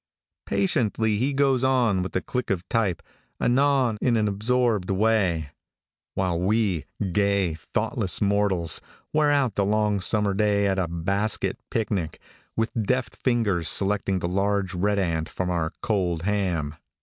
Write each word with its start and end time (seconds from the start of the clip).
Patiently 0.47 1.17
he 1.19 1.31
goes 1.31 1.63
on 1.63 2.01
with 2.01 2.13
the 2.13 2.23
click 2.23 2.49
of 2.49 2.67
type, 2.69 3.03
anon 3.39 3.99
in 4.01 4.17
an 4.17 4.27
absorbed 4.27 4.89
way, 4.89 5.51
while 6.15 6.39
we, 6.39 6.85
gay, 7.11 7.53
thoughtless 7.53 8.19
mortals, 8.19 8.81
wear 9.13 9.31
out 9.31 9.53
the 9.53 9.63
long 9.63 9.99
summer 10.01 10.33
day 10.33 10.65
at 10.65 10.79
a 10.79 10.87
basket 10.87 11.59
picnic, 11.69 12.19
with 12.55 12.71
deft 12.81 13.15
fingers 13.15 13.69
selecting 13.69 14.17
the 14.17 14.27
large 14.27 14.73
red 14.73 14.97
ant 14.97 15.29
from 15.29 15.51
our 15.51 15.71
cold 15.83 16.23
ham. 16.23 16.73